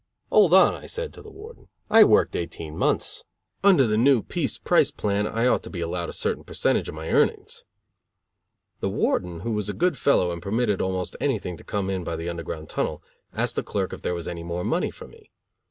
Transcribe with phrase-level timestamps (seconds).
[0.31, 1.67] "Hold on," I said, to the Warden.
[1.87, 3.23] "I worked eighteen months.
[3.63, 6.95] Under the new piece price plan I ought to be allowed a certain percentage of
[6.95, 7.63] my earnings."
[8.79, 12.15] The Warden, who was a good fellow and permitted almost anything to come in by
[12.15, 15.29] the Underground Tunnel, asked the clerk if there was any more money for me.